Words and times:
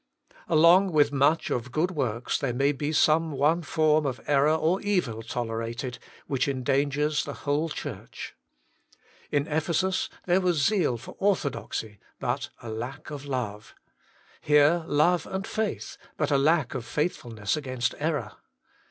Along 0.47 0.91
with 0.91 1.11
much 1.11 1.51
of 1.51 1.71
good 1.71 1.91
works 1.91 2.39
there 2.39 2.55
may 2.55 2.71
be 2.71 2.91
some 2.91 3.31
one 3.31 3.61
form 3.61 4.07
of 4.07 4.19
error 4.25 4.55
or 4.55 4.81
evil 4.81 5.21
tol 5.21 5.45
erated 5.45 5.99
which 6.25 6.47
endangers 6.47 7.23
the 7.23 7.33
whole 7.45 7.69
church. 7.69 8.33
In 9.29 9.45
Ephesus 9.45 10.09
there 10.25 10.41
was 10.41 10.65
zeal 10.65 10.97
for 10.97 11.15
orthodoxy, 11.19 11.99
but 12.19 12.49
a 12.63 12.69
lack 12.71 13.11
of 13.11 13.25
love; 13.25 13.75
here 14.41 14.83
love 14.87 15.27
and 15.27 15.45
faith, 15.45 15.97
but 16.17 16.31
a 16.31 16.37
lack 16.39 16.73
of 16.73 16.83
faithfulness 16.83 17.55
against 17.55 17.93
error. 17.99 18.31